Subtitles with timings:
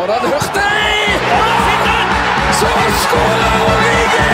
[0.00, 0.62] Hørt det?
[2.58, 2.66] Så
[3.02, 4.30] skårer Origi!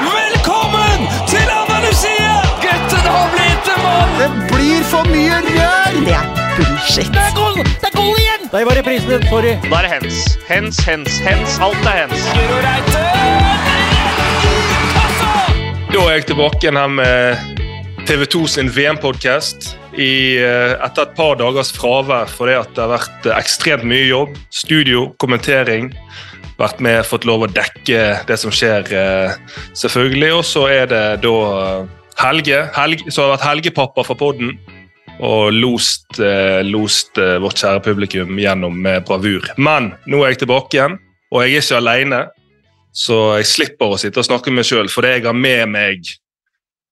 [0.00, 2.32] Velkommen til Andalusia!
[2.64, 4.16] Gutten har blitt en mann!
[4.18, 6.00] Det blir for mye rør!
[6.00, 6.26] Det er
[6.56, 7.12] bullshit.
[7.14, 7.62] Det er goal!
[7.62, 8.50] Det er goal igjen!
[8.50, 9.54] Der var reprisen, sorry.
[9.70, 10.18] Da er det hens.
[10.48, 11.60] Hens, hens, hens.
[11.68, 12.26] Alt er hens.
[12.34, 13.06] Guro Reite!
[15.94, 17.36] Da er jeg tilbake igjen her med
[18.10, 19.76] TV 2 sin VM-podkast.
[19.94, 24.38] Etter et par dagers fravær fordi at det har vært eh, ekstremt mye jobb.
[24.50, 25.92] Studio, kommentering.
[26.58, 30.30] Vært med, fått lov å dekke det som skjer, eh, selvfølgelig.
[30.38, 34.54] Og så er det da eh, Helge, Helge som har vært helgepappa for podden.
[35.22, 39.46] Og lost, eh, lost eh, vårt kjære publikum gjennom med bravur.
[39.56, 40.98] Men nå er jeg tilbake igjen,
[41.30, 42.20] og jeg er ikke alene.
[42.94, 46.10] Så jeg slipper å sitte og snakke med meg sjøl, fordi jeg har med meg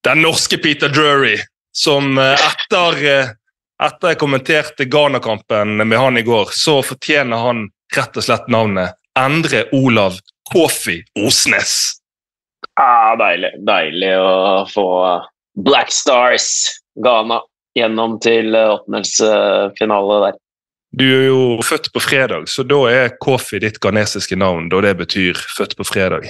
[0.02, 1.36] den norske Peter Drury,
[1.72, 3.32] som eh, etter, eh,
[3.82, 8.98] etter jeg kommenterte Ghana-kampen med han i går, så fortjener han rett og slett navnet
[9.18, 10.20] Endre Olav
[10.52, 11.98] Kofi Osnes.
[12.80, 13.52] Ah, deilig.
[13.66, 14.86] Deilig å få
[15.60, 16.46] Black Stars,
[17.04, 17.42] Ghana,
[17.76, 20.38] gjennom til eh, åttendelsfinale der.
[20.92, 24.92] Du er jo født på fredag, så da er Kofi ditt ghanesiske navn, da det
[24.98, 26.28] betyr født på fredag.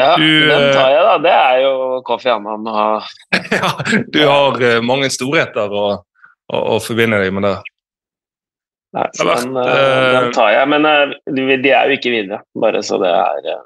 [0.00, 1.16] Ja, Du, den eh, tar jeg, da.
[1.24, 1.74] Det er jo
[2.06, 2.68] Kofi Annan.
[2.70, 3.10] Og...
[3.58, 3.72] ja,
[4.14, 7.60] du har eh, mange storheter å, å, å forbinde deg med der.
[8.96, 10.70] Nei, Det den, eh, eh, den tar jeg.
[10.72, 13.62] Men eh, de er jo ikke videre, bare så det er, eh,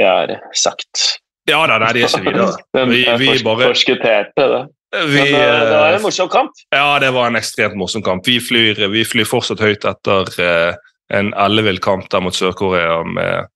[0.00, 1.04] det er sagt.
[1.46, 2.48] Ja da, nei, de er ikke videre.
[2.90, 4.62] Vi, vi bare forskutterte det.
[4.96, 6.64] vi, Men eh, det var eh, en morsom kamp.
[6.74, 8.26] Ja, det var en ekstremt morsom kamp.
[8.26, 10.72] Vi flyr, vi flyr fortsatt høyt etter eh,
[11.14, 13.04] en ellevill kamp der mot Sør-Korea.
[13.06, 13.52] med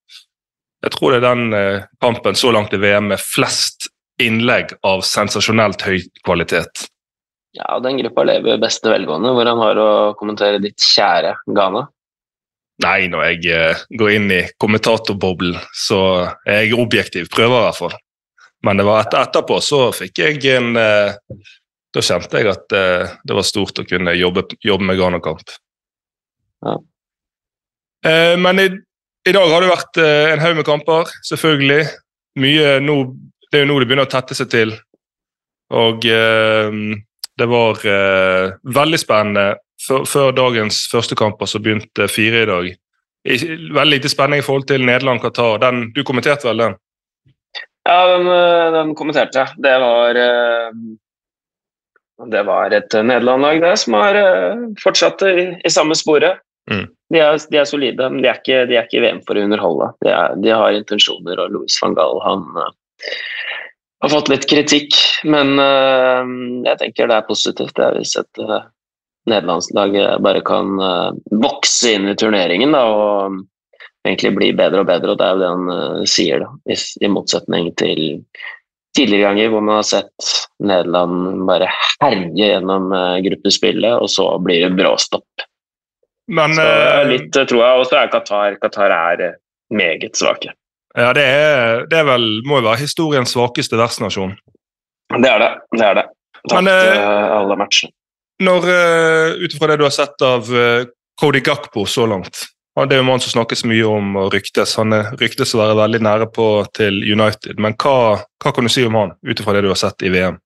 [0.81, 5.05] Jeg tror det er den eh, kampen så langt i VM med flest innlegg av
[5.05, 6.87] sensasjonelt høy kvalitet.
[7.57, 9.33] Ja, og Den gruppa lever i beste velgående.
[9.37, 11.87] Hvordan har du å kommentere ditt kjære Ghana?
[12.81, 16.03] Nei, når jeg eh, går inn i kommentatorboblen, så
[16.49, 17.29] er jeg objektiv.
[17.33, 17.97] Prøver i hvert fall.
[18.65, 21.17] Men det var et, etterpå så fikk jeg en eh,
[21.91, 25.57] Da kjente jeg at det var stort å kunne jobbe, jobbe med Ghana-kamp.
[26.63, 26.77] Ja.
[28.39, 28.61] Men
[29.29, 31.87] i, dag har det vært eh, en haug med kamper, selvfølgelig.
[32.41, 32.97] Mye nå,
[33.51, 34.75] det er jo nå det begynner å tette seg til.
[35.77, 36.79] Og eh,
[37.41, 39.49] det var eh, veldig spennende.
[39.81, 42.71] Før, før dagens første kamper så begynte fire i dag.
[43.25, 43.37] I,
[43.73, 45.61] veldig lite spenning i forhold til Nederland-Qatar.
[45.97, 46.77] Du kommenterte vel den?
[47.89, 49.63] Ja, den, eh, den kommenterte jeg.
[49.65, 50.71] Det var eh,
[52.31, 56.43] Det var et Nederland-lag det, som har eh, fortsatt i, i samme sporet.
[56.71, 56.87] Mm.
[57.11, 59.45] De, er, de er solide, men de er ikke, de er ikke VM for å
[59.47, 59.93] underholde.
[60.05, 62.69] De, er, de har intensjoner, og Louis van Gaal han uh,
[64.05, 64.95] har fått litt kritikk.
[65.27, 66.23] Men uh,
[66.69, 67.83] jeg tenker det er positivt.
[67.83, 68.63] Er hvis et uh,
[69.29, 71.11] nederlandslag bare kan eh,
[71.43, 75.43] vokse inn i turneringen da, og egentlig bli bedre og bedre, og det er jo
[75.43, 76.51] det han eh, sier, da.
[76.73, 78.25] I, I motsetning til
[78.97, 80.31] tidligere ganger hvor man har sett
[80.67, 81.69] Nederland bare
[82.01, 82.91] herje gjennom
[83.23, 85.45] gruppespillet, og så blir det bråstopp.
[86.31, 87.81] Men Så eh, litt tror jeg.
[87.83, 89.39] Og så er Qatar Qatar er eh,
[89.75, 90.55] meget svake.
[90.97, 94.37] ja, det, er, det er vel, må jo være historiens svakeste vertsnasjon.
[95.17, 95.51] Det er det.
[95.75, 96.07] Det er det.
[96.49, 97.93] Tapt Men, eh, eh, alle matchene.
[98.41, 98.65] Når,
[99.45, 100.87] Ut ifra det du har sett av eh,
[101.21, 102.47] Cody Gakpo så langt
[102.89, 104.73] Det er jo en mann som snakkes mye om og ryktes.
[104.81, 107.59] Han er, ryktes å være veldig nære på til United.
[107.61, 110.13] Men hva, hva kan du si om han, ut ifra det du har sett i
[110.15, 110.39] VM?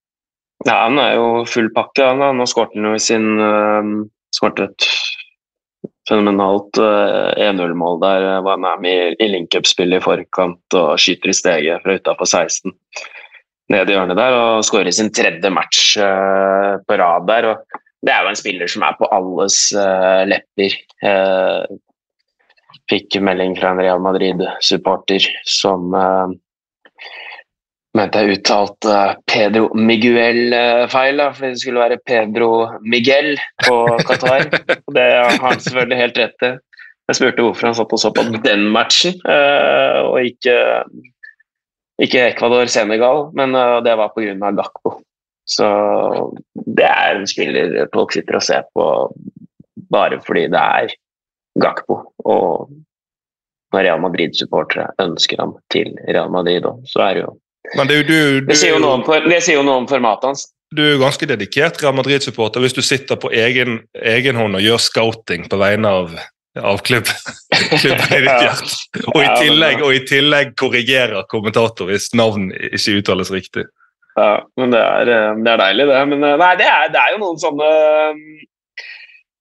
[0.64, 2.02] Ja, han er jo full pakke.
[2.02, 2.40] Han, han.
[2.42, 4.02] har skåret jo i sin uh,
[4.34, 4.88] Skåret et
[6.08, 8.26] fenomenalt uh, 1-0-mål der.
[8.46, 12.74] Var med i, i link-up-spillet i forkant og skyter i steget fra utafor 16.
[13.72, 17.50] Ned i hjørnet der og skårer sin tredje match uh, på rad der.
[17.52, 20.76] og Det er jo en spiller som er på alles uh, lepper.
[21.04, 21.64] Uh,
[22.90, 25.94] fikk melding fra en Real Madrid-supporter som
[27.94, 28.40] mente jeg
[29.30, 32.50] Pedro Miguel eh, feil, da, fordi det skulle være Pedro
[32.82, 33.34] Miguel
[33.64, 33.78] på
[34.08, 34.48] Qatar.
[34.74, 36.52] Og det har han selvfølgelig helt rett i.
[37.04, 40.56] Jeg spurte hvorfor han satt og så på den matchen, eh, og ikke,
[42.02, 44.52] ikke Ecuador-Senegal, men eh, det var pga.
[44.58, 44.96] Gakpo.
[45.44, 45.68] Så
[46.54, 48.86] det er en spiller folk sitter og ser på
[49.92, 50.96] bare fordi det er
[51.60, 52.00] Gakpo.
[52.24, 52.72] Og
[53.74, 57.34] når Real Madrid-supportere ønsker ham til Real Madrid så er det jo
[57.76, 58.12] Men det, du,
[58.44, 60.44] du, det sier jo noe om, det sier jo noe om formatet hans.
[60.74, 64.64] du er jo ganske dedikert Real Madrid-supporter hvis du sitter på egen, egen hånd og
[64.64, 66.12] gjør scouting på vegne av,
[66.60, 67.08] av klubb,
[67.82, 69.06] klubben i ditt hjerte.
[69.14, 73.64] Og i, tillegg, og i tillegg korrigerer kommentator hvis navn ikke uttales riktig.
[74.14, 76.02] Ja, men det er, eh, det er deilig, det.
[76.12, 77.70] Men eh, nei, det er, det er jo noen sånne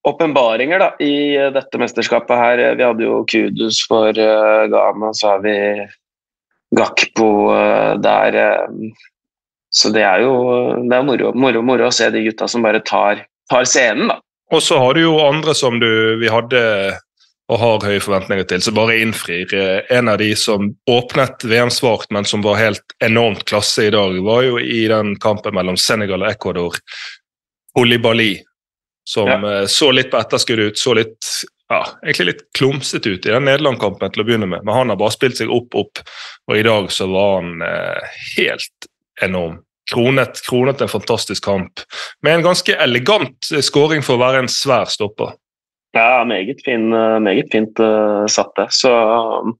[0.10, 2.64] åpenbaringer da, i eh, dette mesterskapet her.
[2.80, 5.56] Vi hadde jo Kudus for uh, Ghana, så har vi
[6.74, 8.38] Gakpo uh, der.
[8.38, 9.10] Uh,
[9.74, 10.34] så det er jo
[10.86, 14.20] det er moro, moro, moro, å se de gutta som bare tar, tar scenen, da.
[14.54, 15.90] Og så har du jo andre som du,
[16.22, 16.62] vi hadde
[17.52, 19.52] og har høye forventninger til, som bare innfrir.
[19.92, 24.16] En av de som åpnet VM svakt, men som var helt enormt klasse i dag,
[24.24, 26.80] var jo i den kampen mellom Senegal og Ecuador.
[27.80, 28.38] Olibali,
[29.10, 29.40] som ja.
[29.52, 31.30] Eh, så litt på etterskudd ut, så litt
[31.74, 35.00] ja, egentlig litt klumsete ut i den Nederland-kampen til å begynne med, men han har
[35.00, 36.02] bare spilt seg opp, opp,
[36.50, 38.90] og i dag så var han eh, helt
[39.26, 39.62] enorm.
[39.92, 41.82] Kronet, kronet en fantastisk kamp
[42.24, 45.34] med en ganske elegant skåring for å være en svær stopper.
[45.94, 48.70] Ja, meget, fin, eh, meget fint uh, satt det.
[48.74, 49.54] Så um,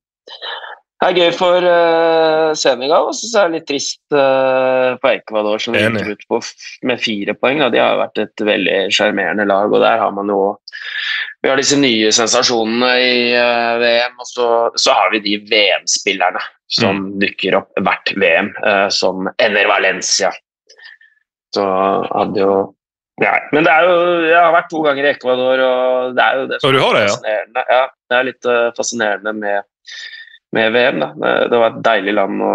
[1.04, 5.62] det er gøy for uh, Senegal, og så er det litt trist uh, for Ecuador,
[5.62, 6.40] som gikk ut på
[6.90, 7.62] med fire poeng.
[7.62, 7.70] Da.
[7.70, 10.40] De har vært et veldig sjarmerende lag, og der har man jo
[11.44, 14.46] Vi har disse nye sensasjonene i uh, VM, og så,
[14.80, 16.40] så, har vi de VM-spillerne
[16.72, 17.08] som mm.
[17.20, 20.30] dukker opp hvert VM, uh, som ender Valencia.
[21.54, 21.66] Så
[22.08, 22.54] hadde jo
[23.22, 26.38] ja, men det er jo, jeg har vært to ganger i Ecuador, og det er
[26.40, 27.66] jo det som er det, fascinerende.
[27.68, 27.76] Ja?
[27.76, 27.84] ja?
[28.10, 29.68] det er litt uh, fascinerende med,
[30.58, 31.04] med, VM.
[31.04, 31.34] Da.
[31.52, 32.54] Det var et deilig land å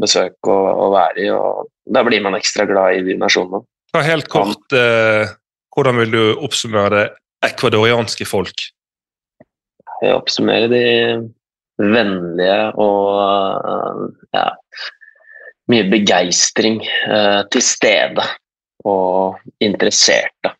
[0.00, 3.60] besøke og, og, være i, og da blir man ekstra glad i de nasjonene.
[3.94, 4.74] Helt kort,
[5.76, 7.04] hvordan vil du oppsummere det
[7.46, 8.66] ekvadorianske folk?
[10.02, 10.84] Jeg oppsummerer de
[11.80, 14.44] vennlige og ja,
[15.72, 16.82] mye begeistring
[17.50, 18.26] til stede
[18.84, 20.52] og interesserte.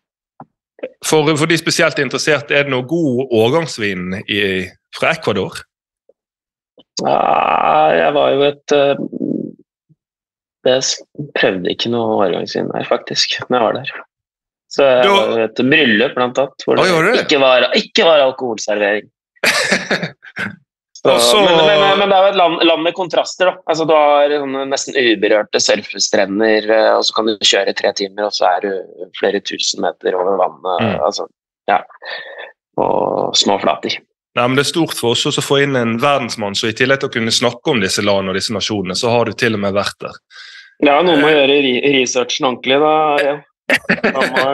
[1.05, 4.41] For, for, de spesielt interesserte, er det noe god årgangsvin i,
[4.97, 5.61] fra Ecuador?
[7.03, 7.19] Ja,
[7.99, 9.05] jeg var jo et uh,
[10.65, 10.83] Jeg
[11.37, 13.95] prøvde ikke noe årgangsvin der, faktisk, når jeg var der.
[14.73, 15.15] Så jeg da...
[15.31, 17.15] var et bryllup, blant annet, hvor det?
[17.23, 19.11] Ikke, var, ikke var alkoholservering.
[21.05, 23.51] Så, men, men, men, det er jo et land, land med kontraster.
[23.51, 23.59] da.
[23.69, 24.33] Altså, du har
[24.71, 29.11] nesten uberørte surfestrender, eh, og så kan du kjøre tre timer, og så er du
[29.19, 30.81] flere tusen meter over vannet.
[30.81, 31.05] Mm.
[31.05, 31.29] Altså,
[31.69, 31.83] ja.
[32.81, 33.99] Og små flater.
[34.35, 37.05] Nei, men Det er stort for oss å få inn en verdensmann, så i tillegg
[37.05, 39.63] til å kunne snakke om disse landene og disse nasjonene, så har du til og
[39.63, 40.17] med vært der.
[40.89, 42.95] Ja, noen må gjøre researchen ordentlig, da.
[43.21, 43.37] Ja.
[44.15, 44.47] Man må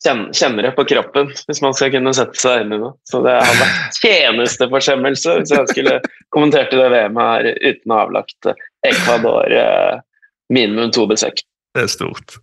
[0.00, 2.94] kjenner det på kroppen hvis man skal kunne sette seg inn i noe.
[3.08, 5.98] Så det har vært tjenesteforsømmelse hvis jeg skulle
[6.34, 8.50] kommentert det VM-et her uten å ha avlagt
[8.86, 10.00] Ecuador eh,
[10.52, 11.42] minimum to besøk.
[11.76, 12.38] Det er stort.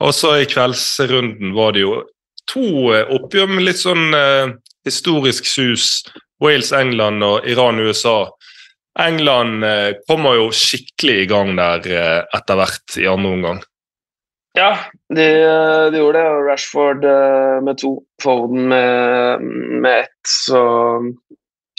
[0.00, 2.02] Også i kveldsrunden var det jo
[2.50, 4.54] to eh, oppgjør med litt sånn eh,
[4.88, 6.04] historisk sus.
[6.40, 8.30] Wales-England og Iran-USA.
[9.00, 13.60] England eh, kommer jo skikkelig i gang der eh, etter hvert i andre omgang.
[14.58, 14.70] Ja,
[15.14, 15.26] de,
[15.92, 16.30] de, gjorde det.
[16.48, 19.44] Rashford eh, med to, Foden med,
[19.82, 20.22] med ett.
[20.26, 20.60] Så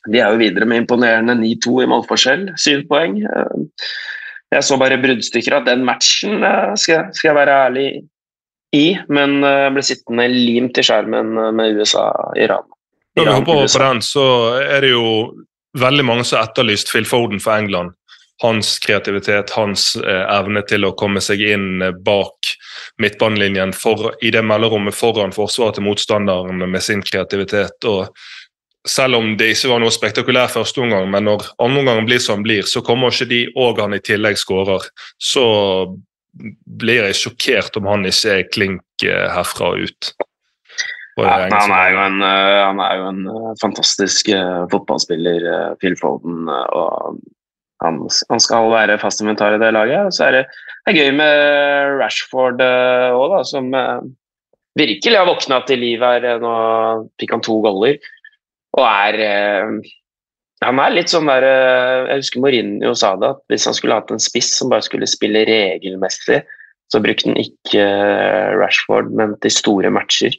[0.08, 2.48] de er jo videre med imponerende 9-2 i målforskjell.
[2.62, 3.20] Syv poeng.
[3.20, 3.86] Eh,
[4.52, 7.88] jeg så bare bruddstykker av den matchen, eh, skal, skal jeg være ærlig
[8.76, 8.86] i.
[9.12, 9.42] Men
[9.76, 12.68] ble sittende limt i skjermen med USA-Iran.
[13.20, 14.26] Når vi hopper over på den, så
[14.64, 15.08] er det jo
[15.80, 17.92] veldig mange som har etterlyst Phil Foden for England
[18.42, 22.54] hans kreativitet, hans eh, evne til å komme seg inn eh, bak
[23.02, 27.78] midtbanelinjen for, i det mellomrommet foran forsvaret til motstanderen med sin kreativitet.
[27.86, 28.10] og
[28.90, 32.66] selv om det ikke var noe spektakulær førsteomgang, men når andre omgang blir som blir,
[32.66, 34.88] så kommer ikke de og han i tillegg skårer.
[35.22, 35.44] Så
[36.82, 40.14] blir jeg sjokkert om han ikke er klink eh, herfra og ut.
[41.20, 43.26] Ja, han, er en, han, er jo en,
[43.62, 44.32] fantastisk
[44.72, 45.44] fotballspiller,
[45.78, 46.48] Phil Foden.
[46.50, 47.20] og
[47.82, 50.10] han, han, skal være fast inventar i det laget.
[50.10, 50.44] Og så er det,
[50.86, 54.04] det er gøy med Rashford òg, da, som uh,
[54.80, 56.28] virkelig har våkna til liv her.
[56.42, 56.54] Nå
[57.22, 57.98] fikk han to goller
[58.80, 59.18] og er
[60.64, 64.14] Han er litt sånn der Jeg husker Mourinho sa det, at hvis han skulle hatt
[64.14, 66.40] en spiss som bare skulle spille regelmessig,
[66.92, 67.84] så brukte han ikke
[68.60, 70.36] Rashford, men til store matcher.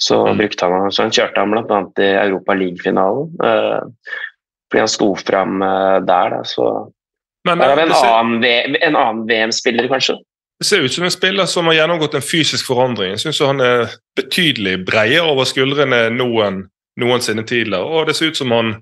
[0.00, 0.38] Så, mm.
[0.40, 1.80] brukte han, så han kjørte han bl.a.
[2.00, 3.34] i Europa League-finalen.
[4.70, 6.36] Fordi han sto fram uh, der.
[6.36, 6.66] Da, så
[7.48, 10.20] Men, der har vi en, ser, annen, en annen VM-spiller, kanskje.
[10.60, 13.14] Det ser ut som en spiller som har gjennomgått en fysisk forandring.
[13.14, 16.20] Jeg syns han er betydelig bredere over skuldrene enn
[17.00, 17.80] noensinne tidligere.
[17.80, 18.74] Og det ser ut som han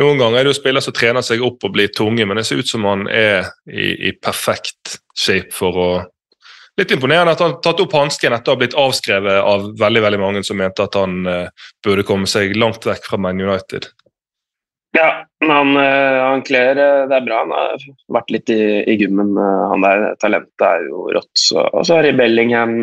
[0.00, 2.46] noen ganger er det jo spiller som trener seg opp og blir tunge, men det
[2.48, 5.92] ser ut som han er i, i perfekt shape for å
[6.80, 10.02] Litt imponerende at han har tatt opp hansken etter å ha blitt avskrevet av veldig
[10.06, 13.90] veldig mange som mente at han uh, burde komme seg langt vekk fra Man United.
[14.92, 17.38] Ja, han, eh, han kler eh, Det er bra.
[17.46, 19.32] Han har vært litt i, i gymmen.
[19.40, 21.30] Eh, han der talentet er jo rått.
[21.38, 22.82] Så, og så har de Bellingham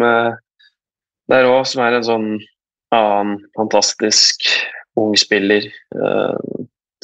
[1.30, 2.30] der òg, som er en sånn
[2.96, 4.48] annen fantastisk
[4.98, 5.68] ung spiller.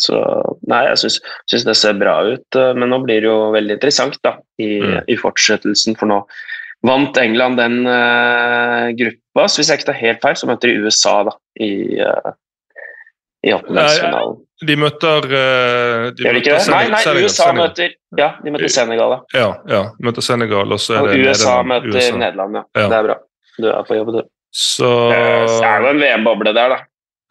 [0.02, 0.18] Så
[0.66, 2.58] nei, jeg syns, det ser bra ut.
[2.58, 4.98] Men nå blir det jo veldig interessant da, i, Mm.
[5.14, 6.24] i fortsettelsen, for nå
[6.86, 9.46] vant England den uh, gruppa.
[9.48, 11.72] Så hvis jeg ikke tar helt feil, så møter de USA da, i,
[12.02, 12.34] uh,
[13.46, 14.42] i åttendedelsfinalen.
[14.64, 16.56] De møter uh, de Gjør de ikke det?
[16.56, 17.58] Nei, Senegal- nei, Senegal- USA Senegal.
[17.60, 19.18] møter Ja, de møter Senegal, da.
[19.36, 22.18] Ja, ja, møter Senegal, og så er Og det USA Nederland, møter USA.
[22.22, 22.64] Nederland, ja.
[22.80, 22.88] Ja.
[22.88, 23.18] Det er bra.
[23.58, 24.22] Du er på jobb, du.
[24.56, 26.78] Så Det er jo en VM-boble der, da.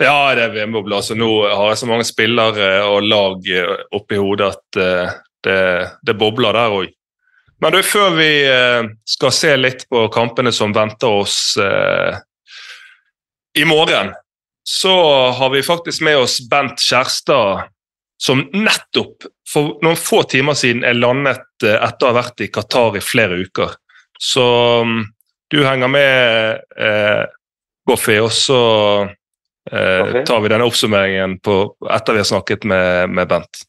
[0.04, 0.96] Ja, det er VM-boble.
[0.98, 5.14] Altså, nå har jeg så mange spillere og lag eh, oppi hodet at eh,
[5.46, 5.58] det,
[6.04, 6.92] det bobler der òg.
[7.62, 12.18] Men du, før vi eh, skal se litt på kampene som venter oss eh,
[13.56, 14.12] i morgen,
[14.64, 14.94] så
[15.36, 17.68] har vi faktisk med oss Bent Kjærstad,
[18.20, 22.48] som nettopp for noen få timer siden er landet eh, etter å ha vært i
[22.52, 23.74] Qatar i flere uker.
[24.20, 24.44] Så
[24.86, 25.02] mm,
[25.52, 27.24] du henger med, eh,
[27.84, 28.60] Goffi, og så
[29.68, 31.58] eh, tar vi denne oppsummeringen på,
[31.92, 33.64] etter vi har snakket med, med Bent.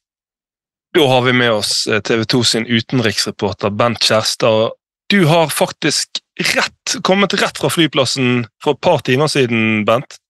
[0.96, 4.78] Da har vi med oss eh, TV 2 sin utenriksreporter Bent Kjærstad.
[5.12, 6.22] Du har faktisk
[6.56, 10.22] rett, kommet rett fra flyplassen for et par timer siden, Bent.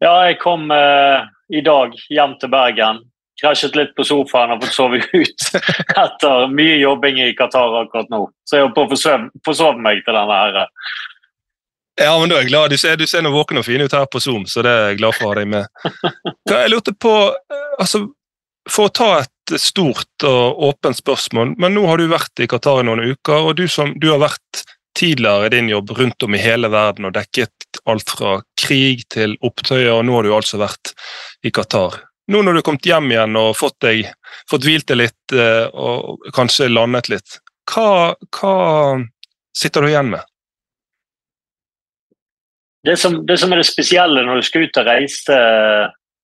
[0.00, 3.02] Ja, jeg kom eh, i dag hjem til Bergen.
[3.40, 5.46] Krasjet litt på sofaen og fått sove ut
[6.04, 8.24] etter mye jobbing i Qatar akkurat nå.
[8.48, 10.58] Så jeg holdt på å forsove, forsove meg til denne her.
[12.00, 12.72] Ja, men da er jeg glad.
[12.72, 14.88] Du ser, du ser nå våken og fin ut her på Zoom, så det er
[14.92, 15.68] jeg glad for å ha deg med.
[16.48, 18.06] Hva Jeg lurte på, eh, altså,
[18.70, 22.80] For å ta et stort og åpent spørsmål, men nå har du vært i Qatar
[22.80, 24.64] i noen uker, og du, som, du har vært
[24.98, 29.36] tidligere i din jobb rundt om i hele verden og dekket alt fra krig til
[29.46, 30.94] opptøyer, og nå har du altså vært
[31.46, 32.00] i Qatar.
[32.30, 34.10] Nå når du har kommet hjem igjen og fått, deg,
[34.50, 37.38] fått hvilt deg litt eh, og kanskje landet litt,
[37.70, 38.56] hva, hva
[39.56, 40.26] sitter du igjen med?
[42.86, 45.40] Det som, det som er det spesielle når du skal ut og reise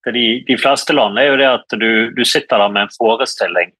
[0.06, 2.94] til de, de fleste land, er jo det at du, du sitter der med en
[2.94, 3.74] forestilling,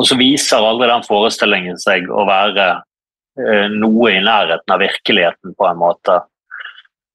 [0.00, 2.80] og så viser aldri den forestillingen seg å være eh,
[3.72, 6.18] noe i nærheten av virkeligheten, på en måte.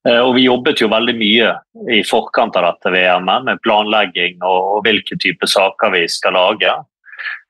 [0.07, 1.49] Eh, og vi jobbet jo veldig mye
[1.93, 6.71] i forkant av dette VM-et, med planlegging og hvilke typer saker vi skal lage.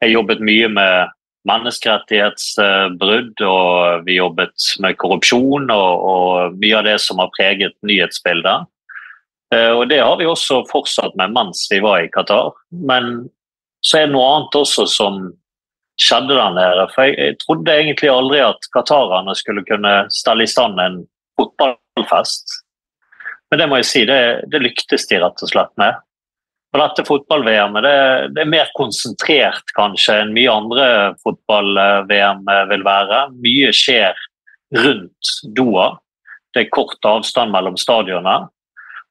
[0.02, 1.14] Jeg jobbet mye med
[1.48, 8.60] menneskerettighetsbrudd, og vi jobbet med korrupsjon og, og mye av det som har preget nyhetsbildet.
[9.54, 12.52] Eh, Og det har vi også fortsatt med mens vi var i Qatar.
[12.72, 13.30] Men
[13.86, 15.14] så er det noe annet også som
[16.02, 16.88] skjedde der nede.
[16.94, 21.04] For jeg, jeg trodde egentlig aldri at qatarerne skulle kunne stelle i stand en
[21.40, 22.60] fotballfest.
[23.52, 24.20] Men det må jeg si, det,
[24.52, 26.02] det lyktes de rett og slett med.
[26.76, 27.98] Og dette fotball-VM det,
[28.36, 30.88] det er mer konsentrert kanskje enn mye andre
[31.24, 33.22] fotball-VM vil være.
[33.40, 34.20] Mye skjer
[34.76, 35.94] rundt Doha.
[36.54, 38.50] Det er kort avstand mellom stadionene.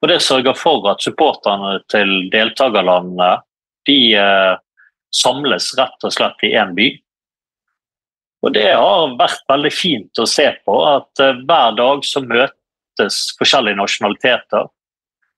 [0.02, 3.31] Og det sørger for at supporterne til deltakerlandene
[3.88, 4.55] de eh,
[5.16, 6.90] samles rett og slett i én by.
[8.46, 13.20] Og det har vært veldig fint å se på at eh, hver dag så møtes
[13.40, 14.68] forskjellige nasjonaliteter.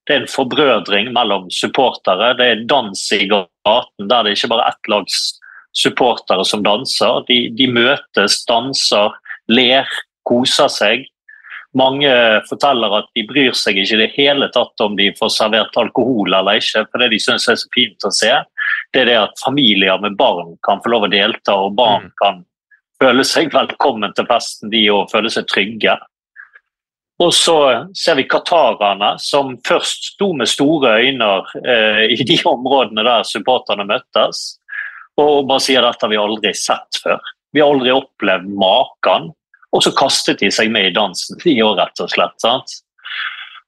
[0.09, 2.35] Det er en forbrødring mellom supportere.
[2.39, 5.19] Det er dans i gaten der det ikke bare er ett lags
[5.77, 7.23] supportere som danser.
[7.29, 9.15] De, de møtes, danser,
[9.53, 9.89] ler,
[10.29, 11.07] koser seg.
[11.77, 12.11] Mange
[12.49, 16.33] forteller at de bryr seg ikke i det hele tatt om de får servert alkohol
[16.33, 18.33] eller ikke, for det de syns er så fint å se,
[18.93, 22.13] det er det at familier med barn kan få lov å delta, og barn Mm.
[22.23, 22.45] kan
[23.01, 25.97] føle seg velkommen til festen, de og føle seg trygge.
[27.21, 27.57] Og så
[27.99, 31.31] ser vi qatarerne, som først sto med store øyne
[31.65, 34.59] eh, i de områdene der supporterne møttes,
[35.19, 37.19] og bare sier dette har vi aldri sett før.
[37.53, 39.33] Vi har aldri opplevd maken.
[39.75, 42.37] Og så kastet de seg med i dansen, de òg, rett og slett.
[42.41, 42.79] sant?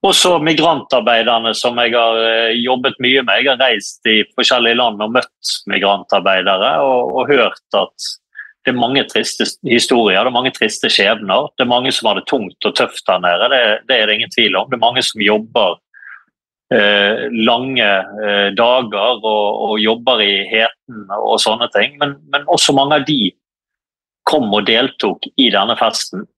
[0.01, 3.43] Og så migrantarbeiderne som jeg har eh, jobbet mye med.
[3.43, 8.09] Jeg har reist i forskjellige land og møtt migrantarbeidere og, og hørt at
[8.65, 11.49] det er mange triste historier, det er mange triste skjebner.
[11.57, 14.19] Det er mange som har det tungt og tøft der nede, det, det er det
[14.19, 14.69] ingen tvil om.
[14.69, 15.79] Det er mange som jobber
[16.77, 21.97] eh, lange eh, dager og, og, jobber i heten og sånne ting.
[22.01, 23.33] Men, men også mange av de
[24.29, 26.29] kom og deltok i denne festen.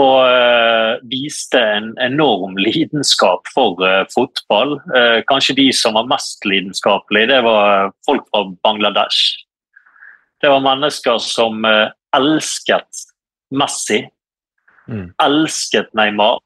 [0.00, 4.78] Og eh, viste en enorm lidenskap for eh, fotball.
[4.96, 9.44] Eh, kanskje de som var mest lidenskapelige, det var folk fra Bangladesh.
[10.40, 11.60] Det var mennesker som
[12.16, 13.04] elsket
[13.52, 14.06] Messi,
[14.90, 15.12] Mm.
[15.22, 16.40] elsket Neymar.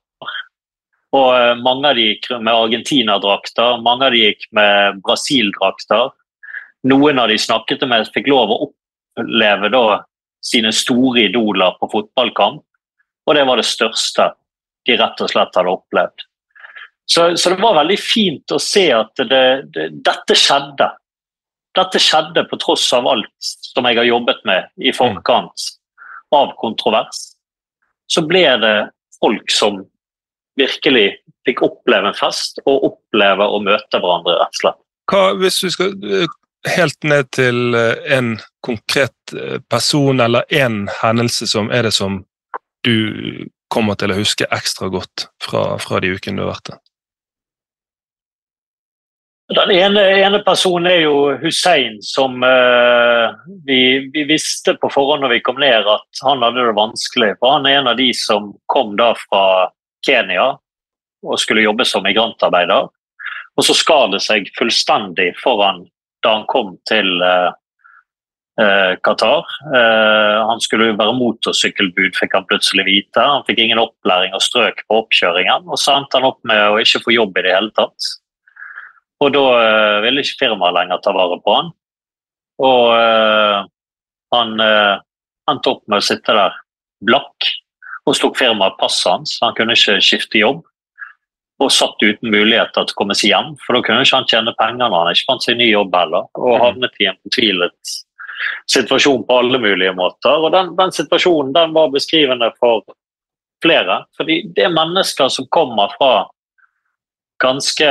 [1.17, 6.11] Og mange av de gikk med Argentina-drakter, mange av de gikk med Brasil-drakter.
[6.85, 9.85] Noen av de snakket med fikk lov å oppleve da
[10.45, 12.61] sine store idoler på fotballkamp.
[13.27, 14.31] Og det var det største
[14.87, 16.27] de rett og slett hadde opplevd.
[17.07, 20.89] Så, så det var veldig fint å se at det, det, dette skjedde.
[21.77, 25.69] Dette skjedde på tross av alt som jeg har jobbet med i forkant
[26.35, 27.21] av kontrovers.
[28.11, 28.77] Så ble det
[29.21, 29.85] folk som
[30.59, 34.83] virkelig fikk oppleve en fest og oppleve å møte hverandre, rett og slett.
[35.11, 36.37] Hva, hvis vi skal eh,
[36.75, 38.35] helt ned til eh, en
[38.67, 42.25] konkret eh, person eller en hendelse som er det som
[42.87, 46.83] du kommer til å huske ekstra godt fra, fra de ukene du har vært der?
[49.55, 53.35] Den ene, ene, personen er jo Hussein, som eh,
[53.67, 53.79] vi,
[54.11, 57.37] vi, visste på forhånd når vi kom ned at han hadde det vanskelig.
[57.39, 59.69] For han er en av de som kom da fra
[60.07, 60.49] Kenya
[61.27, 62.91] og skulle jobbe som migrantarbeider.
[63.57, 65.85] Og så skar det seg fullstendig foran
[66.27, 67.55] da han kom til uh,
[68.57, 69.45] Qatar.
[70.49, 73.21] han skulle jo være motorsykkelbud, fikk han plutselig vite.
[73.21, 75.67] Han fikk ingen opplæring og strøk på oppkjøringen.
[75.69, 78.09] Og så endte han opp med å ikke få jobb i det hele tatt.
[79.21, 81.69] Og da uh, ville ikke firmaet lenger ta vare på han.
[82.65, 82.89] Og
[84.33, 86.57] han endte opp med å sitte der
[87.05, 87.51] blakk
[88.07, 89.37] og slo firmaet passet hans.
[89.43, 90.65] Han kunne ikke skifte jobb.
[91.63, 94.53] Og satt uten muligheter til å komme seg hjem, for da kunne ikke han tjene
[94.59, 96.27] penger når han ikke fant seg ny jobb heller.
[96.37, 96.59] Og mm.
[96.61, 97.95] havnet i en fortvilet
[98.71, 100.39] situasjon på alle mulige måter.
[100.39, 102.85] Og den, den situasjonen den var beskrivende for
[103.65, 104.05] flere.
[104.17, 106.29] fordi det er mennesker som kommer fra
[107.43, 107.89] ganske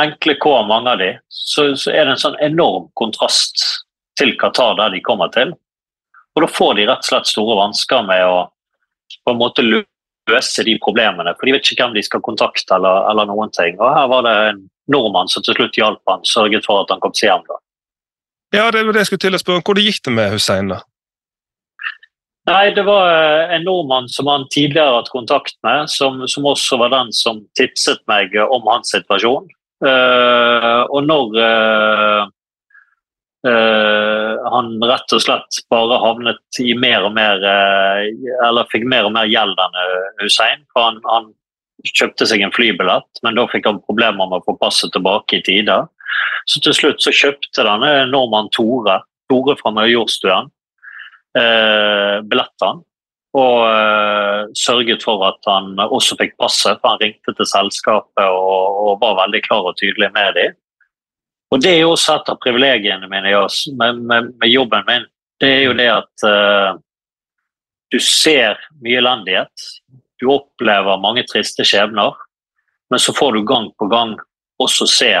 [0.00, 3.64] enkle kår, mange av de, så, så, er det en sånn enorm kontrast
[4.18, 5.54] til Qatar der de kommer til.
[6.32, 8.36] Og da får de rett og slett store vansker med å
[9.24, 11.34] på en måte løse de problemene.
[11.36, 13.76] For de vet ikke hvem de skal kontakte eller, eller noen ting.
[13.80, 17.02] Og her var det en nordmann som til slutt hjalp han, sørget for at han
[17.04, 17.44] kom seg hjem.
[17.50, 17.60] da.
[18.52, 19.64] Ja, det var det jeg skulle til å spørre.
[19.64, 20.82] Hvordan gikk det med Hussein, da?
[22.50, 26.78] Nei, Det var eh, en nordmann som han tidligere hatt kontakt med, som, som også
[26.80, 29.48] var den som tipset meg om hans situasjon.
[29.82, 32.26] Uh, og når uh,
[33.48, 39.16] uh, han rett og slett bare havnet i mer og mer Eller fikk mer og
[39.16, 39.80] mer gjeld enn
[40.20, 40.62] Hussein.
[40.70, 41.32] for han, han,
[41.82, 45.42] kjøpte seg en flybillett, men da fikk han problemer med å få passet tilbake i
[45.42, 45.80] tide.
[46.46, 50.42] Så til slutt så kjøpte denne nordmann Tore, Tore fra Majorstua,
[51.32, 52.82] billettene
[53.32, 58.80] og uh, sørget for at han også fikk passet, for han ringte til selskapet og,
[58.82, 60.58] og var veldig klar og tydelig med dem.
[61.52, 65.08] Og Det er jo også et av privilegiene mine med, med, med, jobben min.
[65.40, 66.76] Det er jo det at uh,
[67.92, 69.66] du ser mye elendighet.
[70.20, 72.16] Du opplever mange triste skjebner.
[72.92, 74.14] Men så får du gang på gang
[74.60, 75.12] også se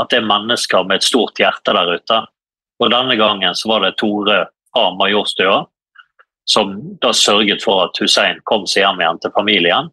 [0.00, 2.22] at det er mennesker med et stort hjerte der ute.
[2.82, 4.46] Og denne gangen så var det Tore
[4.78, 4.84] A.
[4.96, 5.64] Majorstua
[6.44, 9.90] som da sørget for at Hussein kom seg hjem igjen til familien.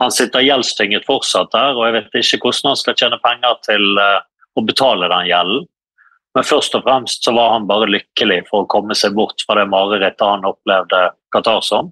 [0.00, 4.00] Han sitter gjeldstynget fortsatt der, og jeg vet ikke hvordan han skal tjene penger til
[4.00, 4.24] uh,
[4.56, 5.66] å betale den gjelden.
[6.36, 9.56] Men først og fremst så var han bare lykkelig for å komme seg bort fra
[9.56, 11.88] det marerittet han opplevde Qatar som,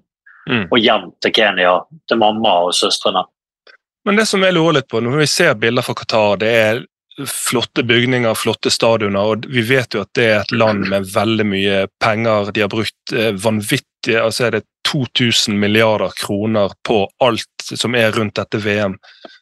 [0.49, 0.67] mm.
[0.69, 3.25] og hjem til Kenya, til mamma og søstrene.
[4.05, 6.83] Men det som jeg lurer litt på, når vi ser bilder fra Qatar, det er
[7.23, 9.19] flotte bygninger, flotte stadioner.
[9.19, 12.51] og Vi vet jo at det er et land med veldig mye penger.
[12.51, 18.11] De har brukt eh, vanvittige altså er det 2000 milliarder kroner på alt som er
[18.11, 18.97] rundt dette VM.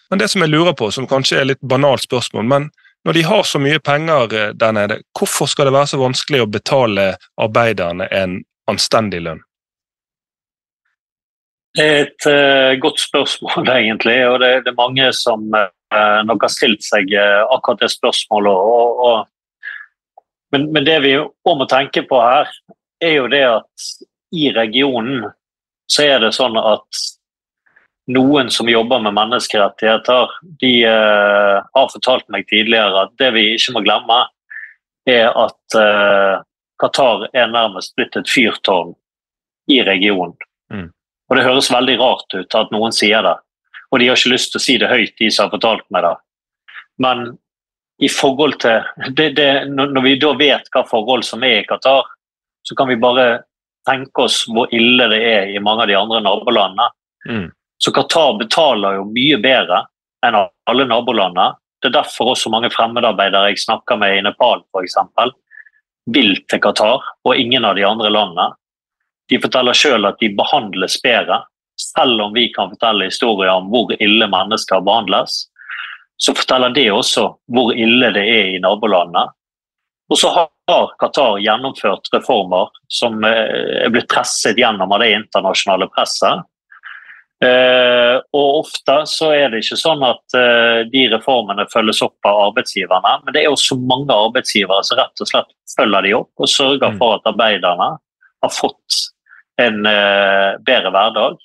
[0.10, 2.70] Men det som jeg lurer på, som kanskje er litt banalt spørsmål, men
[3.04, 6.44] når de har så mye penger eh, der nede, hvorfor skal det være så vanskelig
[6.44, 9.44] å betale arbeiderne en anstendig lønn?
[11.74, 14.18] Det er et uh, godt spørsmål, egentlig.
[14.28, 18.54] og det, det er mange som uh, nok har stilt seg uh, akkurat det spørsmålet.
[18.54, 20.22] Og, og,
[20.54, 22.52] men, men, det vi òg må tenke på her,
[23.02, 23.90] er jo det at
[24.34, 25.26] i regionen
[25.92, 27.02] så er det sånn at
[28.14, 33.84] noen som jobber med menneskerettigheter, de har fortalt meg tidligere at det vi ikke må
[33.86, 34.18] glemme,
[35.08, 35.78] er at
[36.82, 38.96] Qatar er nærmest blitt et fyrtårn
[39.72, 40.36] i regionen.
[40.74, 40.90] Mm.
[41.34, 43.34] Og det høres veldig rart ut at noen sier det,
[43.90, 46.06] og de har ikke lyst til å si det høyt, de som har fortalt meg
[46.06, 46.12] det.
[47.02, 47.24] Men
[48.06, 48.86] i forhold til
[49.18, 52.06] det, det, Når vi da vet hva forhold som er i Qatar,
[52.62, 53.44] så kan vi bare
[53.90, 56.86] tenke oss hvor ille det er i mange av de andre nabolandene.
[57.26, 57.48] Mm.
[57.82, 59.88] Så Qatar betaler jo mye bedre
[60.26, 61.56] enn alle nabolandene.
[61.82, 65.02] Det er derfor også mange fremmedarbeidere jeg snakker med i Nepal f.eks.
[66.14, 68.54] vil til Qatar, og ingen av de andre landene.
[69.32, 71.44] De forteller sjøl at de behandles bedre
[71.80, 75.46] selv om vi kan fortelle historier om hvor ille mennesker behandles,
[76.18, 79.28] så forteller det også hvor ille det er i nabolandene.
[80.12, 80.50] Og så har
[81.00, 86.44] Qatar gjennomført reformer som eh, er blitt presset gjennom av det internasjonale presset.
[87.44, 92.44] Eh, og ofte så er det ikke sånn at eh, de reformene følges opp av
[92.50, 96.52] arbeidsgiverne, men det er også mange arbeidsgivere som rett og slett følger de opp og
[96.52, 97.00] sørger Mm.
[97.02, 97.90] for at arbeiderne
[98.44, 99.02] har fått
[99.62, 101.40] en eh, bedre hverdag.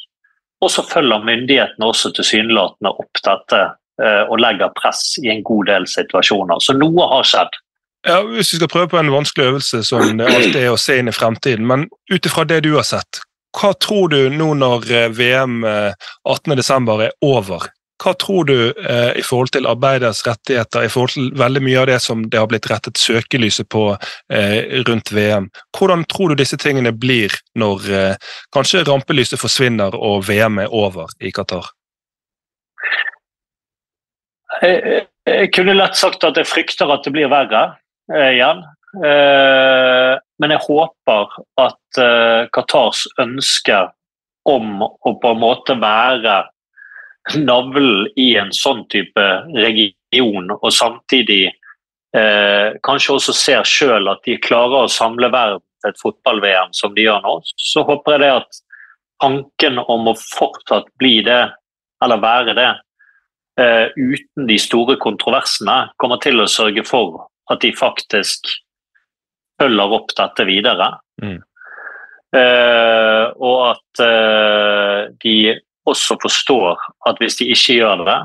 [0.59, 3.63] Og så følger myndighetene også tilsynelatende opp dette
[4.03, 6.63] eh, og legger press i en god del situasjoner.
[6.65, 7.59] Så noe har skjedd.
[8.07, 10.99] Ja, Hvis vi skal prøve på en vanskelig øvelse som det alltid er å se
[11.01, 13.21] inn i fremtiden, men ut ifra det du har sett,
[13.59, 16.93] hva tror du nå når eh, VM eh, 18.12.
[17.07, 17.69] er over?
[17.99, 21.89] Hva tror du eh, i forhold til arbeiders rettigheter, i forhold til veldig mye av
[21.91, 23.89] det som det har blitt rettet søkelyset på
[24.33, 25.49] eh, rundt VM?
[25.75, 31.11] Hvordan tror du disse tingene blir når eh, kanskje rampelyset forsvinner og VM er over
[31.19, 31.73] i Qatar?
[34.63, 37.65] Jeg, jeg kunne lett sagt at jeg frykter at det blir verre
[38.15, 38.63] eh, igjen.
[39.05, 43.83] Eh, men jeg håper at eh, Qatars ønske
[44.49, 46.41] om å på en måte være
[47.37, 54.39] navlen i en sånn type region, og samtidig eh, kanskje også ser sjøl at de
[54.43, 58.35] klarer å samle verden til et fotball-VM som de gjør nå, så håper jeg det
[58.41, 58.61] at
[59.23, 61.43] tanken om å fortsatt bli det,
[62.05, 62.71] eller være det,
[63.61, 68.51] eh, uten de store kontroversene, kommer til å sørge for at de faktisk
[69.59, 70.93] følger opp dette videre.
[71.23, 71.39] Mm.
[72.37, 75.37] Eh, og at eh, de
[75.91, 78.19] også forstår at hvis de ikke gjør det,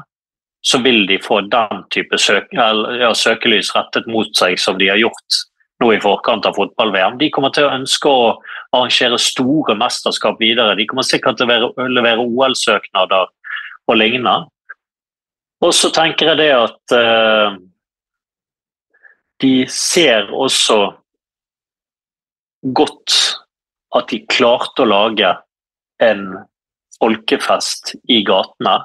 [0.63, 4.87] så vil de få den type søk eller, ja, søkelys rettet mot seg som de
[4.91, 5.41] har gjort
[5.83, 7.17] nå i forkant av fotball-VM.
[7.19, 8.31] De kommer til å ønske å
[8.71, 10.77] arrangere store mesterskap videre.
[10.79, 13.27] De kommer sikkert til å levere, levere OL-søknader
[13.91, 14.47] og lignende.
[15.63, 17.59] Og så tenker jeg det at eh,
[19.43, 20.79] de ser også
[22.75, 23.19] godt
[23.97, 25.29] at de klarte å lage
[26.03, 26.25] en
[26.99, 28.77] folkefest i gatene,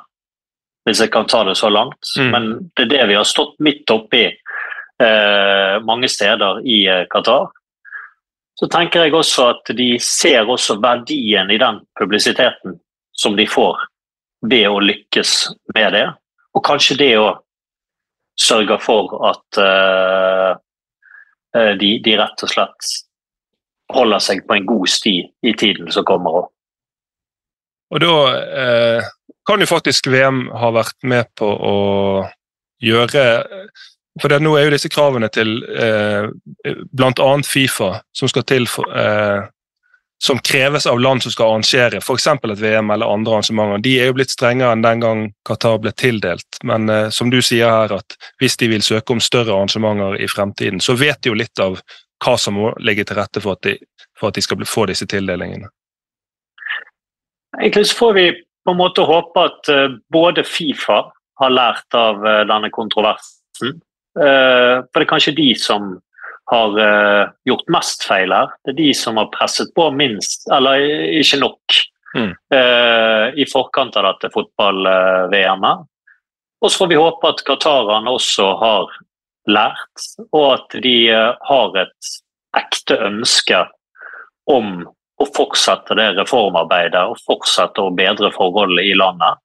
[0.87, 2.01] hvis jeg kan ta det så langt.
[2.19, 2.31] Mm.
[2.33, 7.51] Men det er det vi har stått midt oppi eh, mange steder i eh, Qatar.
[8.59, 12.81] Så tenker jeg også at de ser også verdien i den publisiteten
[13.15, 13.79] som de får
[14.49, 15.35] ved å lykkes
[15.77, 16.07] med det.
[16.55, 17.29] Og kanskje det å
[18.39, 20.51] sørge for at eh,
[21.59, 22.93] eh, de, de rett og slett
[23.95, 25.17] holder seg på en god sti
[25.47, 26.43] i tiden som kommer.
[26.43, 26.58] også.
[27.95, 28.15] Og da
[28.63, 29.07] eh,
[29.49, 31.77] kan jo faktisk VM ha vært med på å
[32.85, 33.23] gjøre
[34.23, 36.27] For nå er jo disse kravene til eh,
[36.93, 37.31] bl.a.
[37.47, 39.47] Fifa som skal til for, eh,
[40.23, 42.27] som kreves av land som skal arrangere f.eks.
[42.27, 45.93] et VM eller andre arrangementer, de er jo blitt strengere enn den gang Qatar ble
[45.95, 46.59] tildelt.
[46.67, 50.29] Men eh, som du sier her, at hvis de vil søke om større arrangementer i
[50.29, 51.79] fremtiden, så vet de jo litt av
[52.25, 53.77] hva som må ligge til rette for at de,
[54.19, 55.71] for at de skal få disse tildelingene.
[57.57, 58.27] Egentlig så får vi
[58.69, 61.01] på en måte håpe at eh, både Fifa
[61.41, 63.79] har lært av eh, denne kontroversen.
[64.19, 65.95] Eh, for det er kanskje de som
[66.49, 66.79] har
[67.45, 68.49] gjort mest feil her.
[68.65, 70.81] Det er de som har presset på minst, eller
[71.21, 71.81] ikke nok,
[72.17, 72.31] Mm.
[73.37, 75.83] i forkant av dette fotball-VM-et.
[76.65, 78.95] Og så får vi håpe at qatarerne også har
[79.45, 82.09] lært, og at de har et
[82.57, 83.61] ekte ønske
[84.49, 89.41] om å fortsette det reformarbeidet og fortsette å bedre forholdene i landet.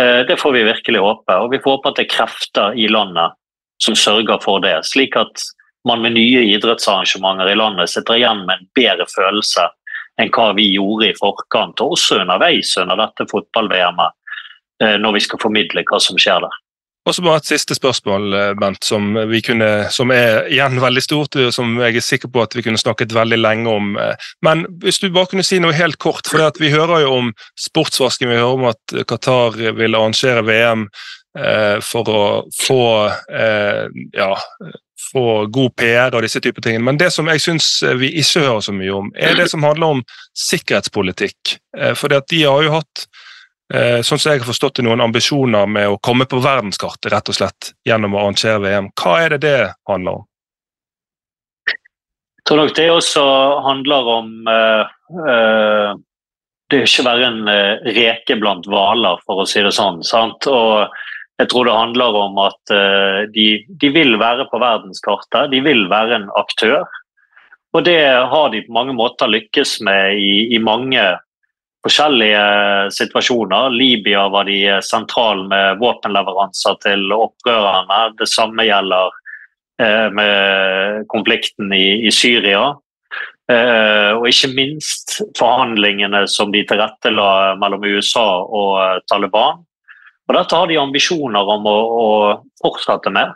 [0.00, 2.88] Eh, Det får vi virkelig håpe, og vi får håpe at det er krefter i
[2.88, 3.36] landet
[3.80, 5.42] som sørger for det, slik at
[5.88, 9.70] man med nye idrettsarrangementer i landet sitter igjen med en bedre følelse
[10.20, 14.12] enn hva vi gjorde i forkant, og også underveis under dette fotball-VM-et,
[14.84, 16.58] eh, når vi skal formidle hva som skjer der.
[17.08, 19.14] Og så bare et siste spørsmål, eh, Bent, som,
[19.46, 22.80] kunne, som er igjen veldig stort, og som jeg er sikker på at vi kunne
[22.80, 23.94] snakket veldig lenge om.
[23.96, 24.28] eh.
[24.44, 28.28] Men hvis du bare kunne si noe helt kort, for vi hører jo om sportsvasking,
[28.28, 30.86] vi hører om at Qatar vil arrangere VM
[31.38, 32.22] eh, for å
[32.60, 32.82] få
[33.30, 34.34] ja,
[35.10, 36.84] få god PR og disse typer ting.
[36.84, 39.96] Men det som jeg syns vi ikke hører så mye om, er det som handler
[39.96, 40.04] om
[40.36, 41.56] sikkerhetspolitikk.
[41.96, 43.08] For de har jo hatt
[43.70, 47.36] sånn som jeg har forstått det, noen ambisjoner med å komme på verdenskartet rett og
[47.36, 48.88] slett, gjennom å arrangere VM.
[48.98, 50.24] Hva er det det handler om?
[52.40, 53.22] Jeg tror nok det også
[53.62, 54.88] handler om uh,
[55.28, 55.90] eh,
[56.72, 60.00] det å ikke være en eh, reke blant hvaler, for å si det sånn.
[60.06, 60.48] sant?
[60.50, 60.88] Og
[61.38, 65.84] jeg tror det handler om at uh, de, de vil være på verdenskartet, de vil
[65.92, 66.88] være en aktør.
[67.76, 68.00] Og det
[68.32, 71.04] har de på mange måter lykkes med i, i mange
[71.84, 72.42] forskjellige
[72.92, 73.70] situasjoner.
[73.70, 78.02] Libya var de sentral med våpenleveranser til opprørerne.
[78.18, 79.16] Det samme gjelder
[79.82, 82.74] eh, med konflikten i, Syria.
[83.50, 89.64] Eh, og ikke minst forhandlingene som de tilrettela mellom USA og eh, Taliban.
[90.28, 92.08] Og Dette har de ambisjoner om å, å
[92.62, 93.32] fortsette med.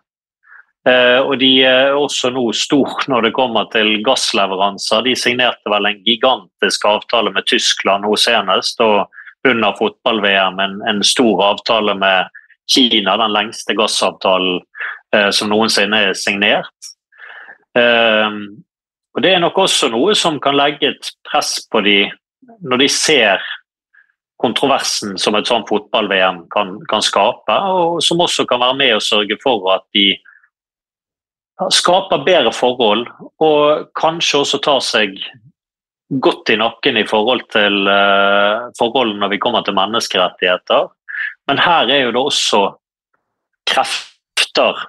[0.89, 5.05] Eh, og De er også nå stor når det kommer til gassleveranser.
[5.07, 8.81] De signerte vel en gigantisk avtale med Tyskland nå senest.
[8.81, 9.09] og
[9.45, 12.29] under fotball-VM en, en, stor avtale med
[12.65, 14.63] Kina, den lengste gassavtalen
[15.13, 16.93] eh, som noensinne er signert.
[17.77, 18.39] Eh,
[19.15, 21.99] og Det er nok også noe som kan legge et press på de
[22.65, 23.45] når de ser
[24.41, 29.05] kontroversen som et sånt fotball-VM kan, kan, skape, og som også kan være med å
[29.05, 30.11] sørge for at de
[31.71, 33.07] skaper bedre forhold,
[33.43, 35.19] og kanskje også tar seg
[36.23, 40.91] godt i nakken i forhold til uh, forholdene når vi kommer til menneskerettigheter.
[41.49, 42.63] Men her er jo det også
[43.71, 44.85] krefter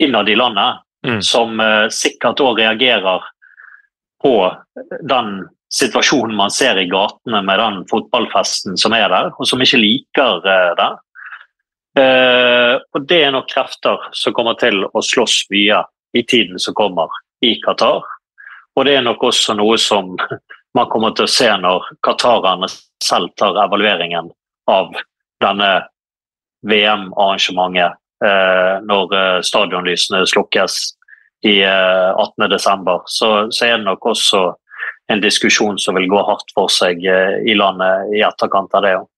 [0.00, 1.20] innad i landet mm.
[1.24, 3.28] som uh, sikkert òg reagerer
[4.20, 4.34] på
[5.08, 9.80] den situasjonen man ser i gatene med den fotballfesten som er der, og som ikke
[9.80, 10.90] liker uh, det.
[12.00, 15.82] Uh, og det er nok krefter som kommer til å slåss mye
[16.16, 17.12] i tiden som kommer
[17.44, 18.06] i Qatar.
[18.78, 20.14] Og det er nok også noe som
[20.76, 22.70] man kommer til å se når qatarerne
[23.04, 24.30] selv tar evalueringen
[24.70, 24.94] av
[25.42, 25.72] denne
[26.70, 30.80] VM-arrangementet uh, når stadionlysene slukkes
[31.42, 34.42] i 18.12., eh, så, så er det nok også
[35.12, 38.96] en diskusjon som vil gå hardt for seg eh, i landet i etterkant av det
[39.00, 39.08] òg.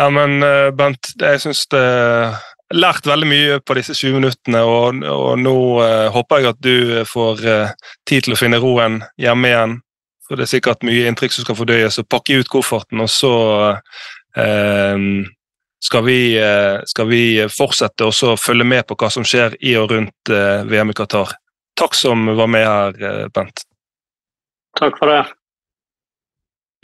[0.00, 2.40] Ja, men eh, Bent, jeg syns det har
[2.72, 6.76] lært veldig mye på disse 20 minuttene, og, og nå uh, håper jeg at du
[7.10, 9.74] får uh, tid til å finne roen hjemme igjen.
[10.24, 13.34] For det er sikkert mye inntrykk som skal fordøyes, og pakke ut kofferten, og så
[13.74, 15.26] uh,
[15.84, 19.90] skal vi, eh, skal vi fortsette å følge med på hva som skjer i og
[19.94, 21.32] rundt eh, VM i Qatar.
[21.78, 23.64] Takk som var med her, eh, Bent.
[24.78, 25.22] Takk for det.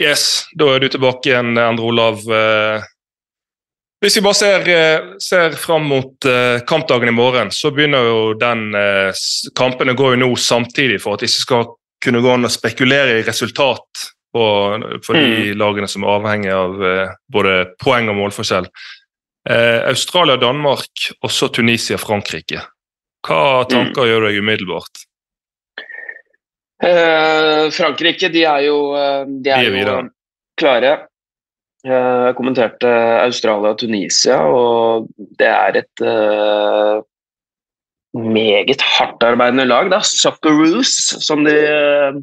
[0.00, 2.24] Yes, da er du tilbake igjen, Endre Olav.
[4.02, 4.66] Hvis vi bare ser,
[5.24, 6.26] ser fram mot
[6.68, 8.66] kampdagen i morgen, så begynner jo den
[9.56, 11.64] Kampene går jo nå samtidig for at det ikke skal
[12.04, 14.06] kunne gå an å spekulere i resultat
[14.36, 15.56] for de mm.
[15.58, 18.68] lagene som er avhengig av eh, både poeng og målforskjell.
[19.48, 22.62] Eh, Australia, Danmark og så Tunisia, Frankrike.
[23.26, 24.08] Hva tanker mm.
[24.10, 25.04] gjør du deg umiddelbart?
[26.84, 30.00] Eh, Frankrike de er jo, eh, de er de er jo
[30.60, 30.96] klare.
[31.86, 32.88] Jeg kommenterte
[33.22, 35.06] Australia og Tunisia, og
[35.38, 37.04] det er et uh,
[38.18, 39.90] meget hardtarbeidende lag.
[39.92, 42.18] da, Socceroos, som de uh,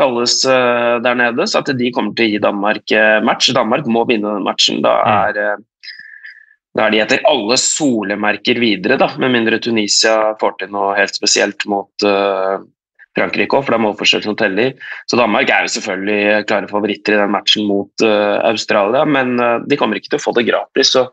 [0.00, 1.44] kalles uh, der nede.
[1.44, 3.52] Så at de kommer til å gi Danmark match.
[3.52, 4.80] Danmark må vinne den matchen.
[4.86, 5.42] Da mm.
[5.42, 5.92] er,
[6.76, 11.20] da er de etter alle solemerker videre, da, med mindre Tunisia får til noe helt
[11.20, 12.08] spesielt mot
[13.16, 14.74] Frankrike òg, for det er målforskjell som teller.
[15.10, 19.96] Så Danmark er jo selvfølgelig klare favoritter i den matchen mot Australia, men de kommer
[19.96, 20.92] ikke til å få det gratis.
[20.92, 21.08] så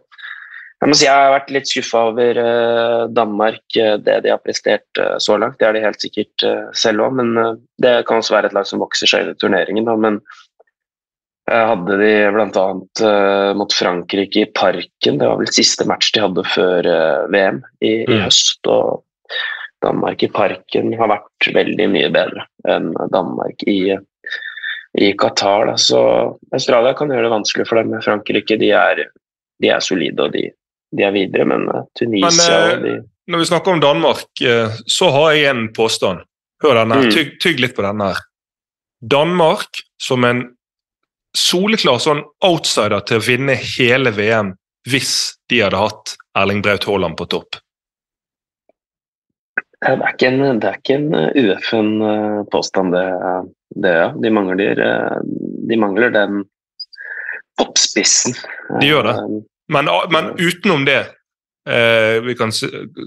[0.83, 4.41] jeg må si jeg har vært litt skuffa over uh, Danmark, uh, det de har
[4.43, 5.55] prestert uh, så langt.
[5.61, 8.83] Det er de helt sikkert selv òg, men det kan også være et lag som
[8.83, 9.87] vokser seg i turneringen.
[9.87, 9.95] Da.
[9.95, 10.19] Men
[11.47, 12.65] hadde de bl.a.
[13.59, 16.87] mot Frankrike i Parken, det var vel siste match de hadde før
[17.31, 18.21] VM i, i, mm.
[18.23, 18.71] høst.
[18.71, 19.03] og
[19.83, 23.93] Danmark i Parken har vært veldig mye bedre enn Danmark i,
[24.99, 25.67] i Qatar.
[25.71, 25.77] Da.
[25.77, 26.01] Så
[26.55, 27.95] Australia kan gjøre det vanskelig for dem.
[28.03, 29.05] Frankrike de er,
[29.61, 30.47] de er solide og de
[30.97, 32.95] de er videre, men uh, Tunisia men, de...
[33.31, 36.25] Når vi snakker om Danmark, uh, så har jeg en påstand.
[36.63, 37.13] Hør denne, mm.
[37.15, 38.13] tygg, tygg, litt på denne.
[38.13, 38.21] her.
[39.13, 40.45] Danmark som en
[41.35, 44.53] soleklar sånn outsider til å vinne hele VM
[44.89, 47.57] hvis de hadde hatt Erling Braut Haaland på topp.
[49.83, 51.89] Det er ikke en, det er ikke en ueffen
[52.51, 53.05] påstand, det.
[53.83, 54.09] det ja.
[54.15, 54.79] de, mangler,
[55.67, 56.45] de mangler den
[57.59, 58.37] toppspissen.
[58.79, 59.17] De gjør det.
[59.73, 60.99] Men, men utenom det
[61.69, 62.51] eh, Vi kan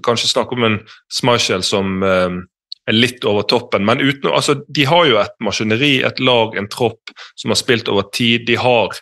[0.04, 0.78] kanskje snakke om en
[1.12, 2.38] Schmeichel som eh,
[2.86, 6.68] er litt over toppen, men utenom, altså, de har jo et maskineri, et lag, en
[6.70, 8.44] tropp som har spilt over tid.
[8.46, 8.94] De har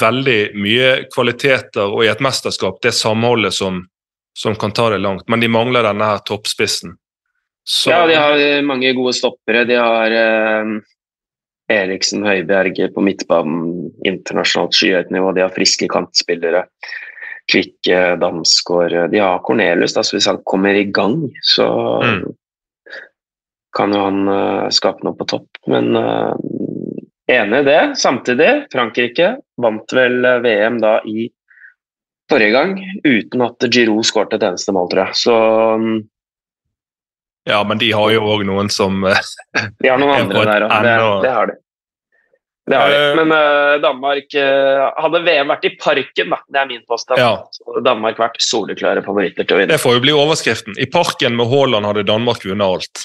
[0.00, 3.82] veldig mye kvaliteter, og i et mesterskap det samholdet som,
[4.34, 5.28] som kan ta det langt.
[5.30, 6.96] Men de mangler denne her toppspissen.
[7.64, 9.64] Så, ja, de har mange gode stoppere.
[9.64, 10.72] De har eh,
[11.72, 15.32] Eriksen Høibjerg på midtbanen, internasjonalt skyhøyt nivå.
[15.32, 16.66] De har friske kantspillere.
[17.52, 21.66] Kvikke, Damsgaard De har Cornelius, da, så hvis han kommer i gang, så
[22.00, 22.22] mm.
[23.76, 25.60] kan jo han uh, skape noe på topp.
[25.68, 26.32] Men uh,
[27.32, 27.82] enig i det.
[28.00, 31.28] Samtidig, Frankrike vant vel eh, VM da i
[32.30, 35.18] forrige gang uten at Giroud skåret et eneste mål, tror jeg.
[35.20, 35.34] Så
[35.80, 35.92] um,
[37.48, 39.20] Ja, men de har jo òg noen som eh,
[39.82, 40.74] De har noen andre der òg.
[40.86, 41.58] Det, det har de.
[42.64, 43.00] Det har de.
[43.00, 47.20] Eh, Men uh, Danmark uh, Hadde VM vært i parken, da, det er min påstand,
[47.20, 47.34] Ja.
[47.52, 49.74] så hadde Danmark vært soleklare favoritter til å vinne.
[49.74, 50.78] Det får jo bli overskriften.
[50.80, 53.04] I parken med Haaland hadde Danmark vunnet alt.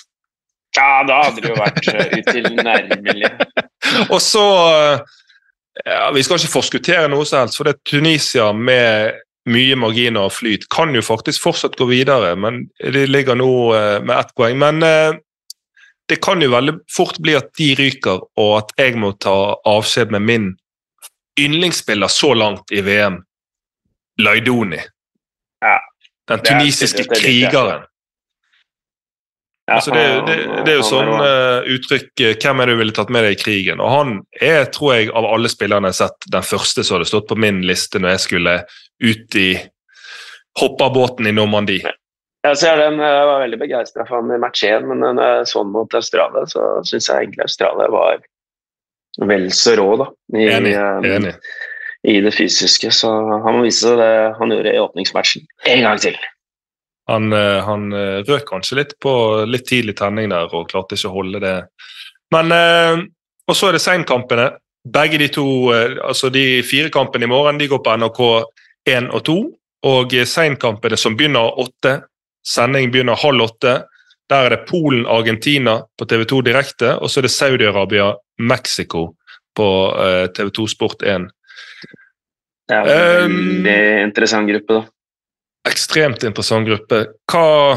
[0.77, 3.32] Ja, da hadde det jo vært uh, utilnærmelig.
[4.13, 5.17] Og så eh,
[5.86, 10.27] ja, Vi skal ikke forskuttere noe som helst, for det er Tunisia med mye marginer
[10.27, 14.34] og flyt kan jo faktisk fortsatt gå videre, men de ligger nå eh, med ett
[14.38, 14.60] poeng.
[14.62, 15.17] Men eh,
[16.10, 20.13] det kan jo veldig fort bli at de ryker, og at jeg må ta avskjed
[20.15, 20.49] med min
[21.39, 23.21] yndlingsspiller så langt i VM,
[24.19, 24.82] Laidoni.
[25.63, 25.77] Ja,
[26.27, 27.86] Den tunisiske krigeren.
[29.69, 32.95] Altså det, det, det er jo sånn eh, uttrykk eh, Hvem er det du ville
[32.95, 33.84] tatt med deg i krigen?
[33.84, 37.10] Og han er, tror jeg, av alle spillerne jeg har sett, den første som hadde
[37.12, 38.55] stått på min liste når jeg skulle
[39.03, 39.49] ut i
[40.60, 41.93] hoppabåten i Normandie.
[42.47, 45.47] Jeg ser den, jeg var veldig begeistra for han i match 1, men når jeg
[45.51, 48.21] så han mot Australia, så syns jeg egentlig Australia var
[49.27, 50.73] vel så rå da, i, Enig.
[50.79, 51.34] eh, enig.
[52.08, 52.91] i det fysiske.
[52.95, 56.15] Så han må vise det han gjorde i åpningsmatchen en gang til.
[57.10, 59.12] Han, eh, han eh, røk kanskje litt på
[59.50, 61.58] litt tidlig tenning der og klarte ikke å holde det.
[62.36, 63.06] Men eh,
[63.50, 64.52] Og så er det seinkampene.
[64.89, 68.19] Begge de to, altså de fire kampene i morgen, de går på NRK
[68.88, 69.38] 1 og 2.
[69.89, 71.95] Og seinkampene som begynner åtte,
[72.45, 73.74] sending begynner halv åtte.
[74.30, 79.04] Der er det Polen-Argentina på TV2 direkte, og så er det Saudi-Arabia-Mexico
[79.58, 79.69] på
[80.06, 81.28] eh, TV2 Sport 1.
[82.69, 83.65] Det er en Um,
[84.06, 84.98] interessant gruppe, da.
[85.67, 87.04] Ekstremt interessant gruppe.
[87.32, 87.76] Hva,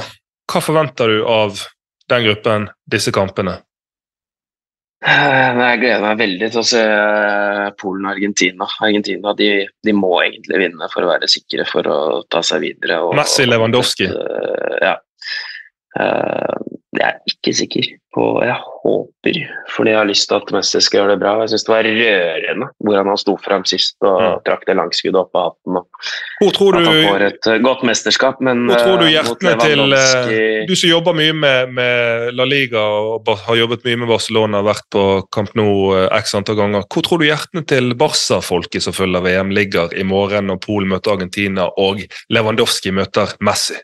[0.53, 1.61] hva forventer du av
[2.11, 3.59] den gruppen, disse kampene?
[5.03, 8.69] Eh, Jeg gleder meg veldig til å se eh, Polen og Argentina.
[8.87, 9.49] Argentina de,
[9.83, 11.99] de må egentlig vinne for å være sikre for å
[12.31, 13.01] ta seg videre.
[13.03, 14.11] Og, Messi, Lewandowski.
[14.13, 14.97] Og, Ja.
[16.93, 19.37] Jeg er ikke sikker på Jeg håper,
[19.73, 21.31] fordi jeg har lyst til at Messi skal gjøre det bra.
[21.41, 24.43] Jeg syns det var rørende hvordan han sto frem sist og Mm.
[24.45, 25.79] trakk det langskuddet opp av hatten.
[25.81, 25.87] Og
[26.43, 29.15] Hvor tror at han du, får et eh, godt mesterskap, men hvor tror du eh,
[29.15, 34.03] hjertene til eh, Du som jobber mye med, med La Liga og har jobbet mye
[34.03, 36.85] med Barcelona, vært på Camp Nou x antall ganger.
[36.93, 41.17] Hvor tror du hjertene til Barca-folket som følger VM, ligger i morgen når Polen møter
[41.17, 43.81] Argentina og Lewandowski møter Messi?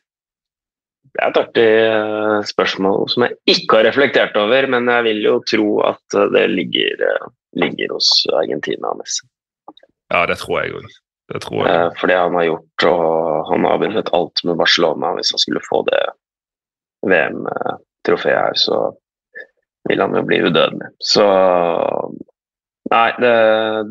[1.14, 5.20] Det er et artig eh, spørsmål som jeg ikke har reflektert over, men jeg vil
[5.24, 7.26] jo tro at eh, det ligger, eh,
[7.64, 9.26] ligger hos Argentina Messi.
[10.12, 10.88] Ja, det tror jeg òg.
[11.28, 11.90] Det tror jeg.
[12.00, 15.10] For det han har gjort, og han har vunnet alt med Barcelona.
[15.18, 16.00] Hvis han skulle få det
[17.04, 18.78] VM-trofeet her, så
[19.88, 20.88] vil han jo bli udødelig.
[21.04, 21.26] Så
[22.88, 23.34] Nei, det,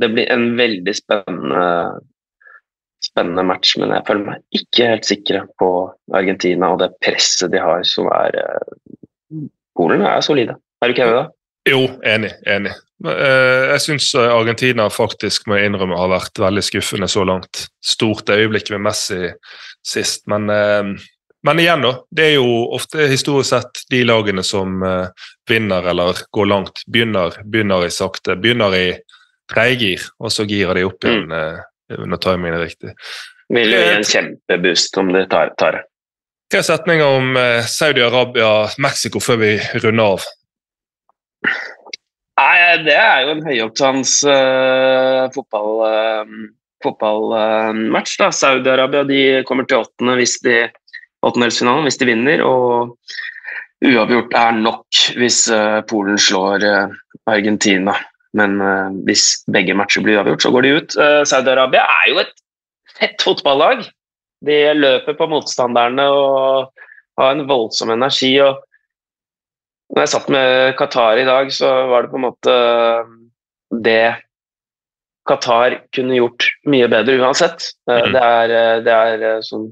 [0.02, 1.66] det blir en veldig spennende
[3.04, 5.70] spennende match, men jeg føler meg ikke helt sikre på
[6.18, 8.76] Argentina og det presset de har, som er eh,
[9.78, 10.56] Polen er solide.
[10.82, 11.28] Er du ikke enig i det?
[11.70, 12.32] Jo, enig.
[12.50, 12.72] enig.
[13.06, 17.68] Eh, Jeg syns Argentina faktisk må jeg innrømme har vært veldig skuffende så langt.
[17.84, 19.30] Stort øyeblikk med Messi
[19.86, 20.90] sist, men, eh,
[21.46, 21.94] men igjen, da.
[22.10, 27.38] Det er jo ofte historisk sett de lagene som eh, vinner eller går langt, begynner,
[27.46, 28.36] begynner i sakte.
[28.42, 28.88] Begynner i
[29.52, 32.96] tredjegir, og så girer de opp igjen eh, når timingen er riktig.
[33.54, 35.86] Vil jo gi en kjempeboost om de tar, tar det.
[36.52, 39.52] Tre setninger om eh, Saudi-Arabia-Mexico før vi
[39.84, 40.28] runder av.
[42.38, 46.36] Nei, det er jo en høyoktans uh, fotball, uh,
[46.86, 48.18] fotballmatch.
[48.22, 48.30] da.
[48.36, 50.68] Saudi-Arabia de kommer til åttende hvis de
[51.26, 52.94] åttendelsfinalen hvis de vinner, og
[53.86, 56.96] uavgjort er nok hvis eh, Polen slår eh,
[57.30, 57.96] Argentina.
[58.34, 60.96] Men uh, hvis begge matcher blir uavgjort, så går de ut.
[61.00, 62.34] Uh, Saudi-Arabia er jo et
[62.98, 63.86] fett fotballag.
[64.46, 66.72] De løper på motstanderne og
[67.18, 68.40] har en voldsom energi.
[68.42, 68.64] og
[69.96, 72.56] når jeg satt med Qatar i dag, så var det på en måte
[73.84, 74.16] det
[75.28, 77.70] Qatar kunne gjort mye bedre uansett.
[77.90, 78.14] Eh, Mhm.
[78.14, 79.72] Det er, eh, det er eh, som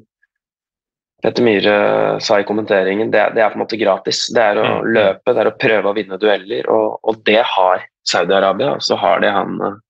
[1.24, 4.28] Petter Myhre sa i kommenteringen, det, er- det er på en måte gratis.
[4.34, 4.94] Det er å Mhm.
[4.94, 8.76] løpe, det er å prøve å vinne dueller, og, og det har Saudi-Arabia.
[8.80, 9.82] Så har de han eh,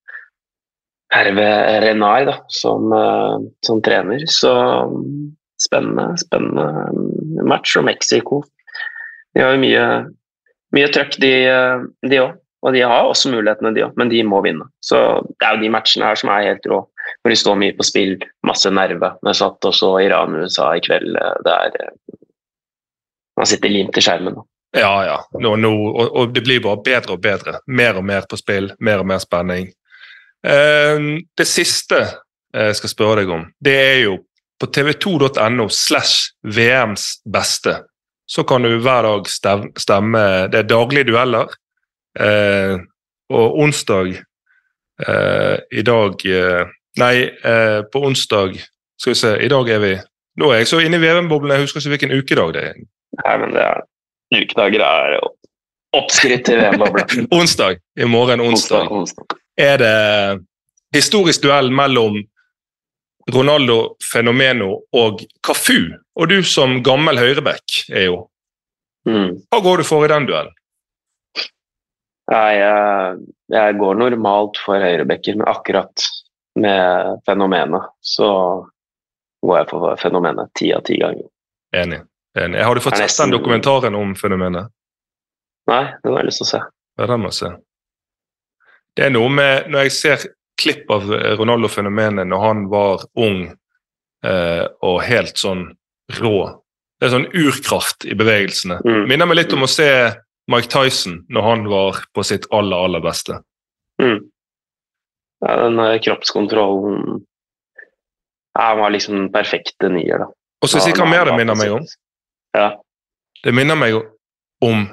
[1.15, 1.49] Herve
[1.83, 4.25] Renai da, som, eh, som trener.
[4.31, 4.53] Så
[5.61, 7.77] spennende, spennende mm, match.
[7.79, 8.43] Og Mexico
[9.35, 9.85] de har jo mye,
[10.75, 12.41] mye trøkk, de òg.
[12.65, 14.65] Og de har også mulighetene, de òg, men de må vinne.
[14.81, 14.97] Så
[15.27, 16.79] det er jo de matchene her som er helt rå.
[17.21, 18.15] Hvor de står mye på spill,
[18.47, 19.11] masse nerve.
[19.27, 21.19] Jeg satt og så Iran-USA i kveld.
[21.45, 21.93] Det er eh,
[23.37, 24.39] Man sitter limt i skjermen.
[24.39, 24.45] da.
[24.75, 25.17] Ja, ja.
[25.39, 27.59] Nå, nå, og, og det blir bare bedre og bedre.
[27.67, 29.69] Mer og mer på spill, mer og mer spenning.
[30.45, 31.05] Eh,
[31.37, 32.01] det siste
[32.55, 34.17] jeg skal spørre deg om, det er jo
[34.61, 37.81] på tv2.no slash VMs beste.
[38.25, 39.27] så kan du hver dag
[39.77, 41.51] stemme Det er daglige dueller.
[42.19, 42.79] Eh,
[43.29, 44.15] og onsdag
[45.07, 46.23] eh, I dag
[46.97, 47.27] Nei,
[47.91, 48.55] på onsdag
[48.95, 49.97] Skal vi se, i dag er vi
[50.39, 52.79] Nå er jeg så inne i VM-boblen, jeg husker ikke hvilken ukedag det er.
[53.19, 53.83] Nei, men det er
[54.33, 55.17] Ukedager er
[55.95, 57.05] oppskritt i VM-bobla.
[57.39, 57.79] Onsdag.
[57.99, 58.91] I morgen onsdag.
[58.91, 59.37] onsdag.
[59.57, 59.95] er det
[60.95, 62.17] historisk duell mellom
[63.31, 65.95] Ronaldo Fenomeno og Cafu.
[66.15, 68.19] Og du som gammel høyreback er jo.
[69.07, 69.41] Mm.
[69.51, 70.53] Hva går du for i den duellen?
[72.31, 73.17] Jeg,
[73.53, 76.05] jeg går normalt for høyrebacker, men akkurat
[76.57, 78.29] med fenomenet så
[79.45, 81.27] går jeg for fenomenet ti av ti ganger.
[81.75, 82.01] Enig.
[82.35, 82.63] Enig.
[82.63, 84.71] Har du fått sett den dokumentaren om fenomenet?
[85.71, 86.63] Nei, den har jeg lyst til å se.
[86.99, 87.51] Ja, den må jeg se.
[88.95, 90.25] Det er noe med Når jeg ser
[90.61, 91.09] klipp av
[91.39, 93.41] Ronaldo Fenomenet når han var ung
[94.23, 95.65] eh, og helt sånn
[96.21, 96.37] rå
[96.95, 98.79] Det er sånn urkraft i bevegelsene.
[98.85, 99.01] Mm.
[99.09, 99.89] Minner meg litt om å se
[100.51, 103.41] Mike Tyson når han var på sitt aller, aller beste.
[104.01, 104.21] Mm.
[105.43, 107.19] Ja, den eh, kroppskontrollen
[108.55, 110.31] ja, Han var liksom den perfekte nier, da.
[110.63, 111.83] Og så hva mer det minner meg om.
[112.55, 112.69] Ja.
[113.43, 113.97] Det minner meg
[114.63, 114.85] om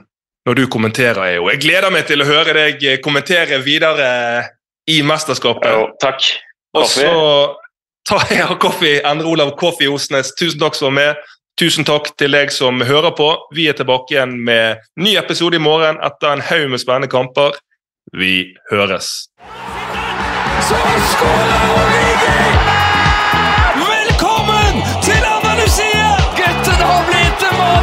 [0.47, 1.47] når du kommenterer, EO.
[1.53, 4.09] Jeg gleder meg til å høre deg kommentere videre
[4.91, 5.71] i mesterskapet.
[5.71, 6.27] Jo, takk.
[6.75, 7.13] Og så
[8.09, 10.33] tar jeg Koffi, Endre Olav Koffi Osnes.
[10.39, 11.31] Tusen takk som var med.
[11.61, 13.29] Tusen takk til deg som hører på.
[13.55, 17.61] Vi er tilbake igjen med ny episode i morgen etter en haug med spennende kamper.
[18.17, 19.29] Vi høres.
[20.67, 22.82] Så skåler Origi!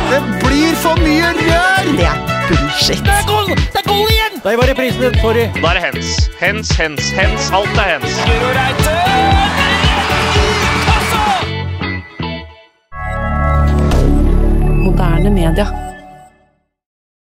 [0.10, 1.90] Det blir for mye rør!
[1.98, 3.02] Det er bullshit.
[3.06, 3.50] Det er goal!
[3.50, 4.40] Det er goal igjen!
[4.44, 5.20] Der var reprisen din.
[5.22, 5.46] Sorry.
[5.62, 6.30] Da er det hens.
[6.40, 7.52] Hens, hens, hens.
[7.54, 8.12] Alt er hens.
[14.86, 15.89] Moderne media.